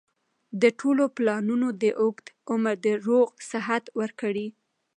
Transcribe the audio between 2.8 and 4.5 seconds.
د روغ صحت ورکړي